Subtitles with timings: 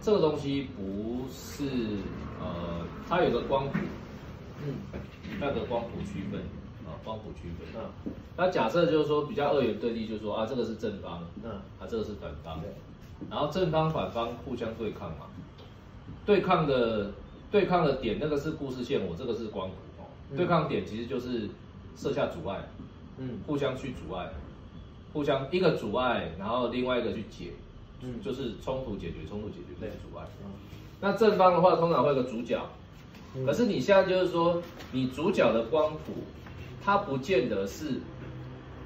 [0.00, 1.64] 这个东西不是
[2.40, 3.78] 呃，它有个光谱，
[4.64, 4.74] 嗯，
[5.40, 6.40] 那个光谱区分
[6.86, 7.68] 啊，光谱区分。
[7.76, 12.70] 嗯，那假设就是说比较二元对立，就是说啊，这个是正方，嗯，啊，这个是反方，对，
[13.28, 15.26] 然后正方反方互相对抗嘛，
[16.24, 17.12] 对抗的
[17.50, 20.06] 对抗的点那个是故事线，我这个是光谱哦，
[20.36, 21.48] 对抗点其实就是
[21.96, 22.66] 设下阻碍，
[23.18, 24.30] 嗯，互相去阻碍，
[25.12, 27.50] 互相一个阻碍，然后另外一个去解。
[28.00, 30.24] 嗯，就是冲突解决，冲突解决那个阻碍。
[30.44, 30.50] 嗯，
[31.00, 32.64] 那正方的话，通常会有个主角。
[33.34, 36.22] 嗯，可是你现在就是说，你主角的光谱，
[36.80, 38.00] 它不见得是，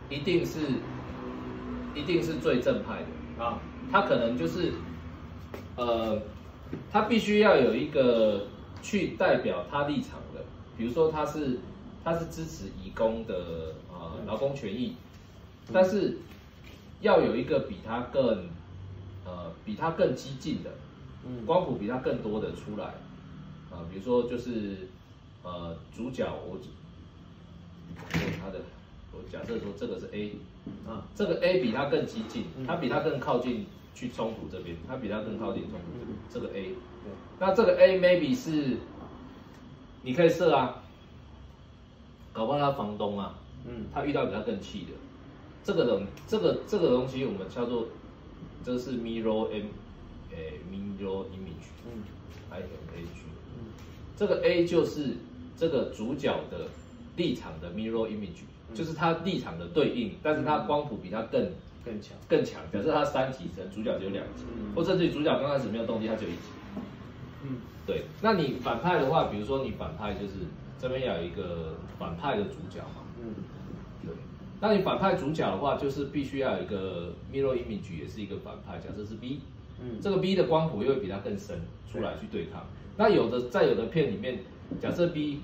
[0.08, 0.60] 一定是，
[1.94, 3.58] 一定是最正派的啊。
[3.90, 4.72] 它可能就是，
[5.76, 6.18] 呃，
[6.90, 8.46] 它必须要有一个
[8.80, 10.42] 去代表他立场的，
[10.78, 11.58] 比如说他是，
[12.02, 14.96] 他是支持移工的啊，呃，劳工权益，
[15.70, 16.16] 但是
[17.02, 18.48] 要有一个比他更。
[19.24, 20.70] 呃，比他更激进的，
[21.24, 22.86] 嗯，光谱比他更多的出来，
[23.70, 24.88] 啊、呃，比如说就是，
[25.44, 26.58] 呃，主角我，我
[28.40, 28.60] 他的，
[29.12, 30.32] 我假设说这个是 A，
[30.84, 36.74] 啊，这个 A 比他更激进，他比他更靠近去冲突这边，他比他更靠近冲突这边，这个 A，
[37.38, 38.78] 那这个 A maybe 是，
[40.02, 40.82] 你可以设啊，
[42.32, 44.90] 搞不好他房东啊，嗯，他遇到比他更气的，
[45.62, 47.86] 这个东，这个这个东西我们叫做。
[48.64, 49.66] 这是 mirror m，
[50.30, 52.02] 诶，mirror image，嗯
[52.50, 53.22] ，I M A G，
[53.58, 53.72] 嗯，
[54.16, 55.16] 这个 A 就是
[55.56, 56.68] 这个主角的
[57.16, 61.50] 立场的 mirror image，嗯，就是它立场的对应，但是它光谱比它更
[61.84, 62.62] 更强更强。
[62.72, 66.42] 假设它三级层，主角只有两级，嗯，或甚至于主角刚开始没有动机，它只有一级，
[67.44, 67.56] 嗯，
[67.86, 68.04] 对。
[68.20, 70.34] 那你反派的话，比如说你反派就是
[70.78, 73.34] 这边要有一个反派的主角嘛，嗯。
[74.64, 79.40] 那你反派主角的话，就是必须要有一个 mirror image，也是一个反派，假设是 B，
[79.80, 81.58] 嗯，这个 B 的光谱又会比它更深，
[81.90, 82.64] 出来去对抗。
[82.96, 84.38] 那有的在有的片里面，
[84.80, 85.40] 假设 B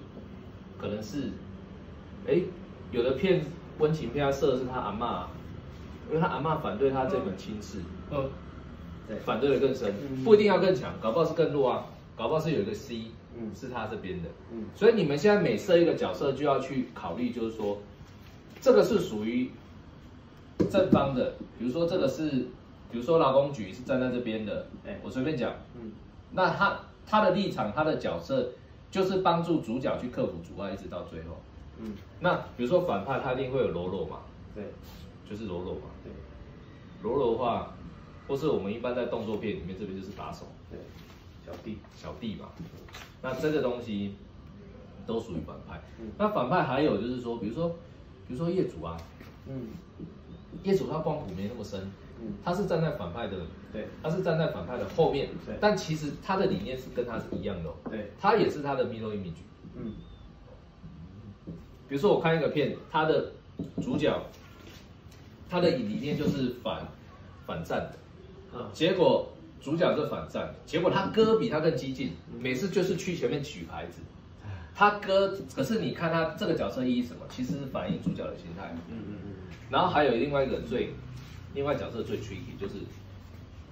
[0.78, 1.32] 可能是，
[2.28, 2.40] 哎，
[2.92, 3.44] 有的片
[3.80, 5.26] 温情片他设的是他阿嬷，
[6.08, 7.80] 因为他阿嬷反对他这门亲事，
[8.12, 8.30] 嗯，
[9.08, 13.06] 对，反对的更深，不一定要更强，搞不好是更弱啊，搞不好是有一个 C，
[13.36, 17.78] 嗯，是他这边的，嗯，所以你们现在每设一个角色就要去考虑，就是说。
[18.60, 19.50] 这个是属于
[20.70, 22.28] 正方的，比如说这个是，
[22.90, 25.92] 比如说劳工局是站在这边的，哎，我随便讲，嗯，
[26.32, 28.50] 那他他的立场，他的角色
[28.90, 31.36] 就是帮助主角去克服阻碍，一直到最后，
[31.78, 34.18] 嗯，那比如说反派他一定会有喽啰嘛，
[34.54, 34.64] 对，
[35.28, 36.12] 就是喽啰嘛，对，
[37.08, 37.74] 喽啰的话，
[38.26, 40.78] 或是我们一般在动作片里面这边就是打手，对，
[41.46, 41.78] 小弟。
[41.94, 42.48] 小弟嘛，
[43.22, 44.16] 那这个东西
[45.06, 47.72] 都属于反派，嗯，那反派还有就是说，比如说。
[48.28, 48.94] 比如说业主啊，
[49.46, 49.68] 嗯，
[50.62, 51.80] 业主他光谱没那么深，
[52.20, 53.38] 嗯，他是站在反派的，
[53.72, 59.40] 对，他是站在反派的后面，对，但其实他的理念是跟他是一样的，对，他也是他的 mirror image，
[59.74, 59.94] 嗯，
[61.88, 63.32] 比如说我看一个片，他的
[63.80, 64.14] 主角，
[65.48, 66.86] 他的理念就是反
[67.46, 67.90] 反战
[68.52, 69.26] 的，啊，结果
[69.58, 74.02] 主角是反战，结果他哥比他更激进，每次就是去前面举牌子。
[74.78, 77.26] 他哥，可是你看他这个角色意义什么？
[77.28, 78.72] 其实是反映主角的心态。
[78.88, 79.32] 嗯嗯嗯。
[79.68, 80.90] 然后还有另外一个最，
[81.52, 82.74] 另外角色最 tricky 就是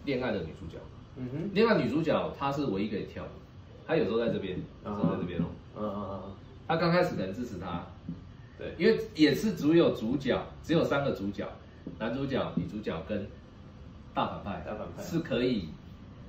[0.05, 0.83] 恋爱的女主角。
[1.15, 1.51] 嗯哼。
[1.55, 3.31] 恋爱女主角她是唯一可以跳的，
[3.87, 5.45] 她有时候在这边，有时候在这边哦。
[5.77, 6.23] 嗯嗯嗯。
[6.67, 7.87] 她刚开始能支持她，
[8.59, 11.49] 对，因为也是只有主角，只有三个主角，
[12.01, 13.25] 男主角、女主角跟
[14.13, 15.69] 大反派，大反派是可以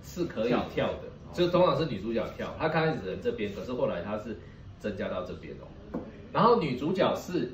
[0.04, 2.54] 是可以跳的，就通常是女主角跳。
[2.60, 4.38] 她刚开始在这边，可是后来她是。
[4.80, 6.00] 增加到这边哦，
[6.32, 7.54] 然后女主角是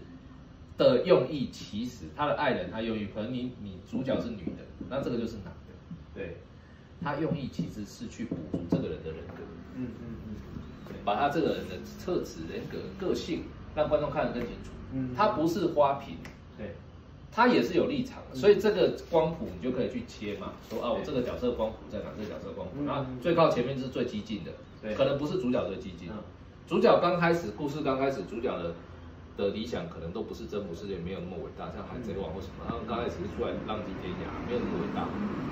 [0.77, 6.37] 的用意，其实她的爱人，她用意可能你你主角是女的，那这个就是男的，对，
[7.01, 9.43] 她用意其实是去补足这个人的人格，
[9.75, 13.43] 嗯嗯嗯，把他这个人的特质、人格、个性
[13.75, 16.17] 让观众看得更清楚，嗯，他不是花瓶，
[16.57, 16.75] 对，
[17.31, 22.05] 他也是有立场的，所以这个光谱你就可以去切嘛，说啊，我这个角色光谱在哪？
[22.17, 24.51] 这个角色光谱，然后最靠前面是最激进的，
[24.81, 26.09] 对，可能不是主角最激进。
[26.65, 28.73] 主角刚开始，故事刚开始，主角的
[29.35, 35.07] 的理想可能都不是征服世界，没有那么伟大，像海贼王或什么，他们刚开始是出来浪迹天涯，没有那么伟大。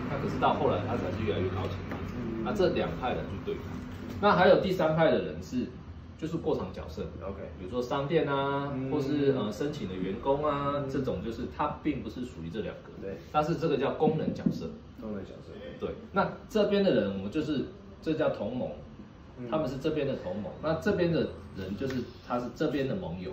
[0.10, 2.00] 那可是到后来，他才是越来越高情商。
[2.44, 3.64] 那这两派人去对抗。
[4.22, 5.68] 那还有第三派的人是，
[6.18, 14.70] 就是过场角色，OK，比如说商店啊，或是呃申请的员工啊，这种就是他并不是属于这两个，对，但是这个叫功能角色，
[15.02, 15.90] 功能角色，对。
[16.14, 17.66] 那这边的人，我们就是
[18.02, 18.70] 这叫同盟。
[19.50, 21.96] 他们是这边的同盟，那这边的人就是
[22.28, 23.32] 他是这边的盟友。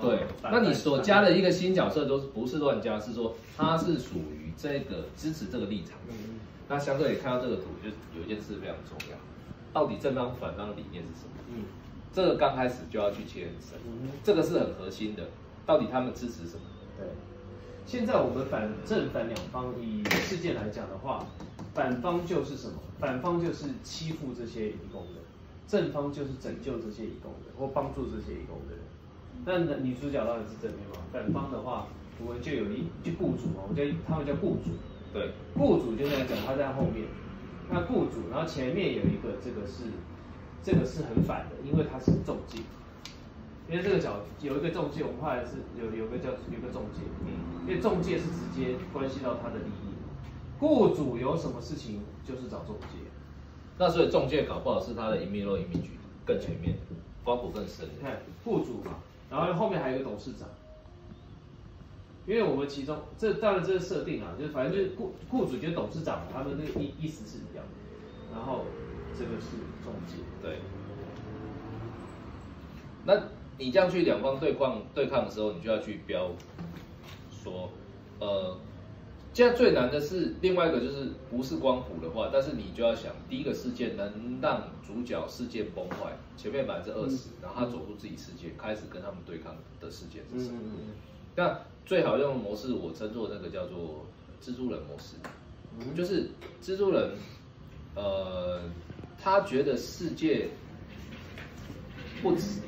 [0.00, 5.98] 对，那你所加的一个新角色都是不是乱加，是说他是属于这个支持这个立场。
[6.68, 9.16] 那相对你看到这个图，就有一件事非常重要，
[9.72, 11.34] 到底正方反方的理念是什么？
[11.50, 11.64] 嗯，
[12.12, 15.24] 这个刚开始就要去切很深，嗯，这个是很核心的，
[15.66, 16.62] 到底他们支持什么？
[16.98, 17.06] 对，
[17.84, 21.26] 现在我们反正反两方以事件来讲的话，
[21.74, 22.74] 反方就是什么？
[22.98, 25.20] 反方就是欺负这些移工的，
[25.66, 28.84] 正方就是拯救这些移工的，或帮助这些移工的人。
[29.46, 31.86] 那女主角当然是正面嘛，反方的话，
[32.24, 34.70] 我们就有一就雇主嘛，我们叫他们叫雇主。
[35.12, 37.06] 对，雇主就在讲他在后面，
[37.70, 39.84] 那雇主，然后前面有一个这个是，
[40.62, 42.58] 这个是很反的，因为他是中介，
[43.70, 49.94] 因为这个角有一个中介，我们后来是有有个叫有个中介，嗯，因为中介是直接关系到他的利益，
[50.58, 52.98] 雇主有什么事情就是找中介，
[53.78, 55.90] 那所以中介搞不好是他的隐秘漏、隐秘局
[56.24, 56.76] 更全面，
[57.24, 58.98] 光谱更深，你看雇主嘛，
[59.30, 60.48] 然后后面还有一个董事长。
[62.26, 68.64] 因为我们其中这当然这是设定啊，就是反正就是雇雇主跟董事长他们那个意意思是一样的，然后
[69.12, 70.58] 这个是中介，对。
[73.04, 73.24] 那
[73.58, 76.30] 你这样去两方对抗对抗的时候，你就要去标
[77.30, 77.68] 说，
[78.18, 78.56] 呃，
[79.34, 90.60] 现在最难的是另外一个就是不是光谱的话，但是你就要想第一个事件能让主角事件崩坏，前面百分之二十，然后他走出自己世界，开始跟他们对抗的事件是什么？
[91.34, 94.06] 那最好用的模式，我称作那个叫做
[94.40, 95.16] 蜘蛛人模式，
[95.96, 96.30] 就是
[96.62, 97.10] 蜘蛛人，
[97.96, 98.60] 呃，
[99.20, 100.48] 他觉得世界
[102.22, 102.60] 不止，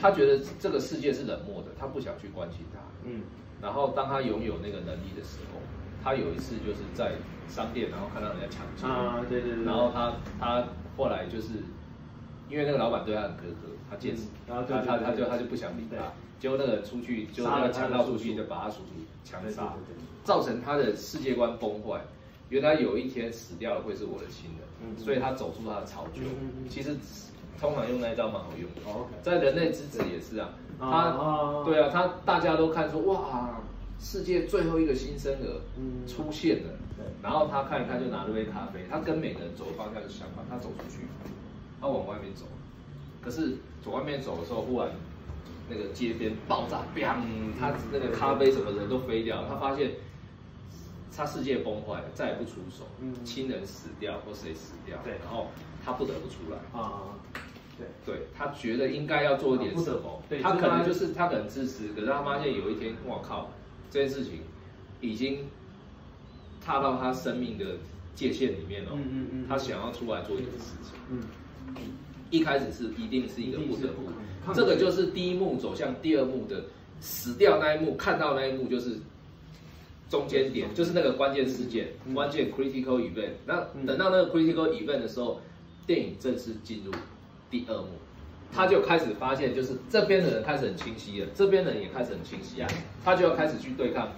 [0.00, 2.80] 他觉得这个世界是冷漠的，他不想去关心他。
[3.04, 3.22] 嗯。
[3.62, 5.60] 然后当他拥有那个能力的时候，
[6.02, 7.12] 他有一次就是在
[7.48, 8.86] 商店，然后看到人家抢劫。
[8.86, 9.64] 啊，对对对。
[9.64, 10.64] 然后他他
[10.96, 11.48] 后来就是，
[12.48, 15.96] 因为那个老板对他很苛刻，他见死，然后他他他就他就不想理他。
[16.38, 19.74] 结果那个人出去，就那个强盗出去，就把他叔叔枪杀，
[20.22, 22.00] 造成他的世界观崩坏。
[22.48, 26.22] 原来有一天死掉了会是我的亲人，所以他走出他的巢穴。
[26.68, 26.96] 其实
[27.60, 28.82] 通常用那一招蛮好用的，
[29.20, 30.50] 在人类之子也是啊。
[30.78, 33.60] 他，对啊，他大家都看说哇，
[34.00, 35.60] 世界最后一个新生儿
[36.06, 36.70] 出现了。
[37.22, 41.06] 然后他看一看，就拿了杯咖啡，他跟每个人走的方向是相反，他走出去，
[41.80, 42.44] 他往外面走。
[43.20, 44.90] 可是走外面走的时候，忽然。
[45.70, 47.52] 那个街边爆炸，砰！
[47.60, 49.90] 他那个咖啡什么人都飞掉，他发现
[51.14, 52.84] 他世界崩坏了，再也不出手，
[53.22, 55.48] 亲人死掉或谁死掉，对，然后
[55.84, 57.12] 他不得不出来啊，
[57.76, 63.50] 对，对他觉得应该要做一点什么，对，他可能就是他可能自私，可是他发现有一天，我靠，
[63.90, 64.40] 这件事情
[65.00, 65.46] 已经
[66.64, 67.64] 踏到他生命的
[68.14, 71.22] 界限里面了，嗯嗯嗯，他想要出来做一点事情，嗯，
[72.30, 74.52] 一开始是一定是一个不得不。
[74.54, 76.64] 这个就是第一幕走向第二幕的
[77.00, 78.98] 死掉那一幕，看到那一幕就是
[80.08, 83.32] 中间点，就是那个关键事件，关键 critical event。
[83.44, 85.40] 那等到那个 critical event 的时候，
[85.86, 86.92] 电影正式进入
[87.50, 87.88] 第二幕，
[88.52, 92.68] 他就开始发现，就是这边的人开始很清晰了，这边的人也开始很清晰啊，
[93.04, 94.08] 他就要开始去对抗，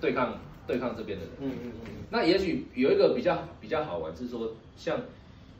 [0.00, 1.34] 对抗，对抗这边的人。
[1.40, 1.90] 嗯嗯嗯。
[2.10, 5.00] 那也许有一个比较比较好玩，是说像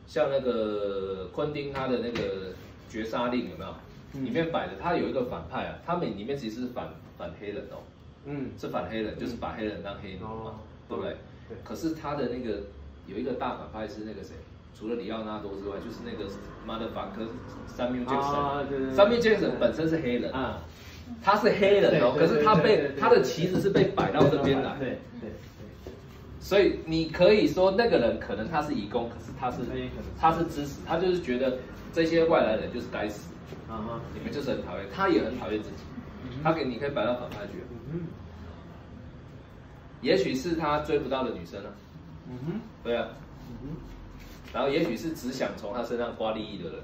[0.06, 2.53] 像那个昆汀他的那个。
[2.93, 4.23] 绝杀令有没有？
[4.23, 7.81] 里面摆的他有一个反派啊，他们里面其实是反反黑人哦，
[8.27, 10.61] 嗯，是反黑人，就是把黑人当黑奴嘛，
[10.91, 11.17] 对不对？
[11.49, 11.56] 对。
[11.65, 12.61] 可是他的那个
[13.06, 14.35] 有一个大反派是那个谁？
[14.79, 16.29] 除了里奥纳多之外，就是那个
[16.67, 17.29] Motherfucker
[17.76, 20.33] Samuel Jackson 本身是黑人。
[20.33, 20.61] 啊，
[21.23, 25.31] 他是黑人哦，可是他被他的旗子是被摆到这边来，对对。
[26.41, 29.59] 所以你可以说那个人可能他是移工，可是他是
[30.19, 31.59] 他是支持，他就是觉得。
[31.95, 33.29] 这些外来人就是该死，
[33.69, 35.85] 啊哈，你们就是很讨厌，他也很讨厌自己，
[36.43, 37.52] 他给你可以摆到反派去，
[37.93, 38.07] 嗯，
[40.00, 41.69] 也许是他追不到的女生呢，
[42.31, 43.09] 嗯哼，对啊，
[43.50, 43.76] 嗯哼，
[44.52, 46.78] 然后也许是只想从他身上刮利益的人，